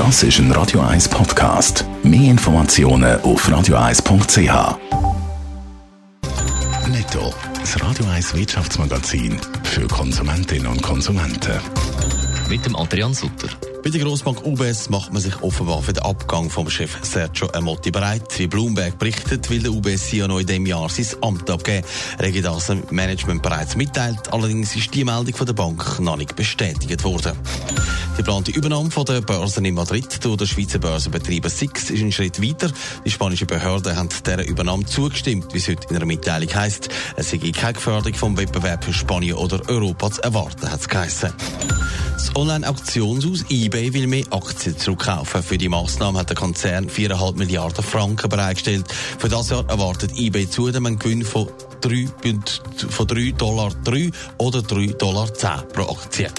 Das 0.00 0.22
ist 0.22 0.38
ein 0.38 0.50
Radio 0.52 0.80
1 0.80 1.10
Podcast. 1.10 1.84
Mehr 2.02 2.30
Informationen 2.30 3.20
auf 3.20 3.46
radio1.ch. 3.46 4.78
Netto, 6.88 7.34
das 7.60 7.82
Radio 7.82 8.06
1 8.06 8.34
Wirtschaftsmagazin 8.34 9.38
für 9.62 9.86
Konsumentinnen 9.88 10.68
und 10.68 10.80
Konsumenten. 10.80 11.60
Mit 12.48 12.64
dem 12.64 12.76
Adrian 12.76 13.12
Sutter. 13.12 13.48
Bei 13.84 13.90
der 13.90 14.00
Grossbank 14.00 14.42
UBS 14.46 14.88
macht 14.88 15.12
man 15.12 15.20
sich 15.20 15.42
offenbar 15.42 15.82
für 15.82 15.92
den 15.92 16.02
Abgang 16.02 16.48
vom 16.48 16.70
Chef 16.70 16.96
Sergio 17.02 17.50
Amotti 17.52 17.90
bereit. 17.90 18.38
Wie 18.38 18.46
Bloomberg 18.46 18.98
berichtet, 18.98 19.50
will 19.50 19.62
der 19.62 19.70
UBS 19.70 20.12
ja 20.12 20.26
noch 20.26 20.38
in 20.38 20.46
diesem 20.46 20.64
Jahr 20.64 20.88
sein 20.88 21.06
Amt 21.20 21.50
abgeben. 21.50 21.86
Regi 22.18 22.40
das 22.40 22.72
Management 22.90 23.42
bereits 23.42 23.76
mitteilt. 23.76 24.32
Allerdings 24.32 24.74
ist 24.74 24.94
die 24.94 25.04
Meldung 25.04 25.34
von 25.34 25.46
der 25.46 25.52
Bank 25.52 26.00
noch 26.00 26.16
nicht 26.16 26.36
bestätigt 26.36 27.04
worden. 27.04 27.32
Die 28.12 28.16
geplante 28.16 28.50
Übernahme 28.50 28.90
von 28.90 29.04
der 29.04 29.20
Börsen 29.20 29.64
in 29.64 29.74
Madrid 29.74 30.24
durch 30.24 30.36
den 30.36 30.46
Schweizer 30.46 30.78
Börsenbetreiber 30.78 31.48
SIX 31.48 31.90
ist 31.90 32.02
ein 32.02 32.12
Schritt 32.12 32.42
weiter. 32.42 32.70
Die 33.04 33.10
spanischen 33.10 33.46
Behörden 33.46 33.96
haben 33.96 34.08
dieser 34.08 34.46
Übernahme 34.46 34.84
zugestimmt, 34.84 35.54
wie 35.54 35.58
es 35.58 35.68
heute 35.68 35.88
in 35.88 35.96
einer 35.96 36.06
Mitteilung 36.06 36.52
heisst. 36.54 36.88
Es 37.16 37.30
sei 37.30 37.38
keine 37.38 37.74
Geförderung 37.74 38.14
vom 38.14 38.36
Wettbewerb 38.36 38.84
für 38.84 38.92
Spanien 38.92 39.36
oder 39.36 39.66
Europa 39.68 40.10
zu 40.10 40.22
erwarten, 40.22 40.70
hat 40.70 40.80
es 40.80 40.88
geheißen. 40.88 41.32
Das 42.14 42.36
Online-Auktionshaus 42.36 43.44
eBay 43.48 43.94
will 43.94 44.06
mehr 44.06 44.24
Aktien 44.30 44.76
zurückkaufen. 44.76 45.42
Für 45.42 45.56
die 45.56 45.70
Massnahme 45.70 46.18
hat 46.18 46.28
der 46.28 46.36
Konzern 46.36 46.90
4,5 46.90 47.36
Milliarden 47.38 47.82
Franken 47.82 48.28
bereitgestellt. 48.28 48.92
Für 49.18 49.30
das 49.30 49.48
Jahr 49.48 49.66
erwartet 49.70 50.12
eBay 50.18 50.50
zudem 50.50 50.84
einen 50.84 50.98
Gewinn 50.98 51.24
von 51.24 51.48
3, 51.80 52.08
von 52.90 53.06
3 53.06 53.30
Dollar 53.32 53.72
3 53.84 54.10
oder 54.36 54.58
3,10 54.58 54.96
Dollar 54.98 55.32
10 55.32 55.50
pro 55.72 55.90
Aktie. 55.90 56.30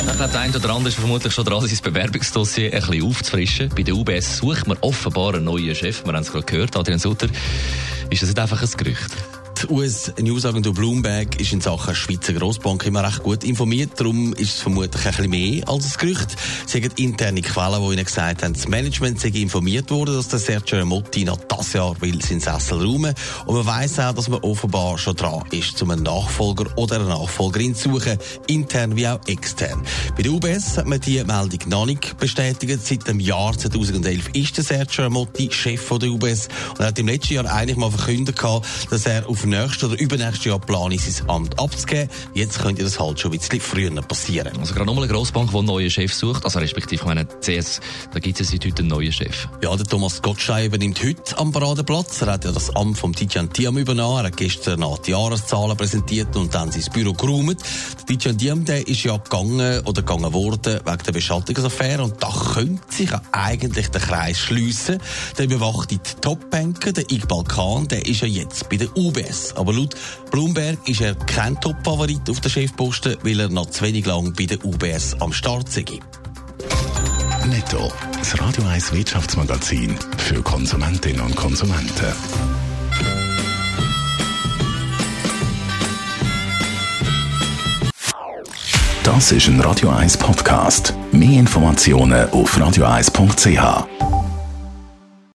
Ich 0.00 0.16
glaube, 0.16 0.32
der 0.32 0.40
eine 0.40 0.56
oder 0.56 0.70
andere 0.70 0.88
ist 0.88 0.94
vermutlich 0.94 1.32
schon 1.32 1.44
dran, 1.44 1.66
sein 1.66 1.78
Bewerbungsdossier 1.82 2.72
ein 2.72 2.80
bisschen 2.80 3.04
aufzufrischen. 3.04 3.68
Bei 3.74 3.82
der 3.82 3.94
UBS 3.94 4.38
sucht 4.38 4.66
man 4.66 4.76
offenbar 4.80 5.34
einen 5.34 5.44
neuen 5.44 5.74
Chef. 5.74 6.04
Wir 6.04 6.12
haben 6.12 6.22
es 6.22 6.32
gerade 6.32 6.44
gehört, 6.44 6.76
Adrian 6.76 6.98
Sutter. 6.98 7.28
Ist 8.10 8.22
das 8.22 8.28
nicht 8.28 8.38
einfach 8.38 8.62
ein 8.62 8.70
Gerücht? 8.76 9.37
Die 9.60 9.72
US-Newsagentur 9.72 10.72
Bloomberg 10.72 11.40
ist 11.40 11.52
in 11.52 11.60
Sachen 11.60 11.92
Schweizer 11.92 12.32
Grossbank 12.32 12.86
immer 12.86 13.02
recht 13.02 13.24
gut 13.24 13.42
informiert. 13.42 13.90
Darum 13.96 14.32
ist 14.34 14.54
es 14.54 14.60
vermutlich 14.60 15.04
ein 15.04 15.10
bisschen 15.10 15.30
mehr 15.30 15.68
als 15.68 15.84
ein 15.84 15.92
Gerücht. 15.98 16.36
Sie 16.66 16.80
haben 16.80 16.92
interne 16.94 17.42
Quellen, 17.42 17.82
die 17.82 17.94
ihnen 17.94 18.04
gesagt 18.04 18.44
haben, 18.44 18.52
das 18.52 18.68
Management 18.68 19.18
sei 19.18 19.28
informiert 19.30 19.90
worden, 19.90 20.14
dass 20.14 20.28
der 20.28 20.38
Sergio 20.38 20.84
Motti 20.86 21.24
noch 21.24 21.38
das 21.38 21.72
Jahr 21.72 22.00
will 22.00 22.22
seinen 22.22 22.38
Sessel 22.38 22.78
räumen. 22.78 23.14
Und 23.46 23.56
man 23.56 23.66
weiss 23.66 23.98
auch, 23.98 24.12
dass 24.12 24.28
man 24.28 24.40
offenbar 24.40 24.96
schon 24.96 25.16
dran 25.16 25.42
ist, 25.50 25.82
um 25.82 25.90
einen 25.90 26.04
Nachfolger 26.04 26.66
oder 26.76 26.96
eine 26.96 27.06
Nachfolgerin 27.06 27.74
zu 27.74 27.94
suchen, 27.94 28.16
intern 28.46 28.94
wie 28.94 29.08
auch 29.08 29.20
extern. 29.26 29.82
Bei 30.16 30.22
der 30.22 30.32
UBS 30.32 30.76
hat 30.76 30.86
man 30.86 31.00
die 31.00 31.24
Meldung 31.24 31.68
noch 31.68 31.86
nicht 31.86 32.16
bestätigt. 32.18 32.86
Seit 32.86 33.08
dem 33.08 33.18
Jahr 33.18 33.58
2011 33.58 34.28
ist 34.34 34.56
der 34.56 34.62
Sergio 34.62 35.10
Motti 35.10 35.50
Chef 35.50 35.80
von 35.80 35.98
der 35.98 36.10
UBS 36.10 36.48
und 36.70 36.80
er 36.80 36.86
hat 36.86 36.98
im 37.00 37.08
letzten 37.08 37.34
Jahr 37.34 37.52
eigentlich 37.52 37.76
mal 37.76 37.90
verkündet, 37.90 38.40
dass 38.90 39.06
er 39.06 39.28
auf 39.28 39.47
nächstes 39.48 39.84
oder 39.84 39.98
übernächstes 39.98 40.44
Jahr 40.44 40.58
plane, 40.58 40.98
sein 40.98 41.28
Amt 41.28 41.58
abzugeben. 41.58 42.08
Jetzt 42.34 42.60
könnte 42.60 42.84
das 42.84 43.00
halt 43.00 43.20
schon 43.20 43.32
ein 43.32 43.38
bisschen 43.38 43.60
früher 43.60 43.90
passieren. 44.02 44.56
Also 44.58 44.74
gerade 44.74 44.86
nochmal 44.86 45.04
eine 45.04 45.12
Grossbank, 45.12 45.50
die 45.50 45.56
einen 45.56 45.66
neuen 45.66 45.90
Chef 45.90 46.12
sucht, 46.12 46.44
also 46.44 46.58
respektive, 46.58 47.00
ich 47.00 47.06
meine, 47.06 47.26
CS, 47.26 47.80
da 48.12 48.18
gibt 48.18 48.40
es 48.40 48.50
seit 48.50 48.64
heute 48.64 48.80
einen 48.80 48.88
neuen 48.88 49.12
Chef. 49.12 49.48
Ja, 49.62 49.74
der 49.76 49.86
Thomas 49.86 50.22
Gottschalk 50.22 50.66
übernimmt 50.66 51.02
heute 51.02 51.38
am 51.38 51.52
Paradeplatz. 51.52 52.20
Er 52.22 52.32
hat 52.32 52.44
ja 52.44 52.52
das 52.52 52.74
Amt 52.74 52.98
vom 52.98 53.14
Tijan 53.14 53.52
Tiam 53.52 53.78
übernommen. 53.78 54.18
Er 54.18 54.28
hat 54.28 54.36
gestern 54.36 54.80
nach 54.80 54.98
die 54.98 55.12
Jahreszahlen 55.12 55.76
präsentiert 55.76 56.36
und 56.36 56.54
dann 56.54 56.70
sein 56.70 56.84
Büro 56.92 57.12
geräumt. 57.12 57.62
Der 58.08 58.18
Tijan 58.18 58.38
Tiam, 58.38 58.64
der 58.64 58.86
ist 58.86 59.02
ja 59.04 59.16
gegangen 59.16 59.80
oder 59.86 60.02
gegangen 60.02 60.32
worden 60.32 60.80
wegen 60.84 61.02
der 61.06 61.12
Beschattungsaffäre 61.12 62.02
und 62.02 62.22
da 62.22 62.30
könnte 62.54 62.82
sich 62.88 63.10
eigentlich 63.32 63.88
der 63.88 64.00
Kreis 64.00 64.38
schliessen. 64.38 64.98
Der 65.36 65.46
überwacht 65.46 65.90
die 65.90 65.98
Top-Banker, 66.20 66.92
der 66.92 67.10
Iqbal 67.10 67.44
Khan, 67.44 67.88
der 67.88 68.06
ist 68.06 68.20
ja 68.20 68.28
jetzt 68.28 68.68
bei 68.68 68.76
der 68.76 68.94
UBS. 68.96 69.37
Prozess. 69.38 69.54
Aber 69.56 69.72
laut 69.72 69.94
Bloomberg 70.30 70.78
ist 70.88 71.00
er 71.00 71.14
kein 71.14 71.60
Top-Favorit 71.60 72.28
auf 72.28 72.40
der 72.40 72.50
Chefposten, 72.50 73.16
weil 73.22 73.40
er 73.40 73.48
noch 73.48 73.70
zu 73.70 73.84
wenig 73.84 74.06
lang 74.06 74.32
bei 74.34 74.46
der 74.46 74.64
UBS 74.64 75.16
am 75.20 75.32
Start 75.32 75.70
sei. 75.70 75.84
Netto, 77.46 77.90
das 78.18 78.38
Radio 78.40 78.64
1 78.64 78.92
Wirtschaftsmagazin 78.92 79.96
für 80.18 80.42
Konsumentinnen 80.42 81.20
und 81.20 81.34
Konsumenten. 81.34 82.12
Das 89.02 89.32
ist 89.32 89.48
ein 89.48 89.58
Radio 89.60 89.88
1 89.88 90.18
Podcast. 90.18 90.92
Mehr 91.12 91.40
Informationen 91.40 92.28
auf 92.30 92.54
radio1.ch. 92.58 93.97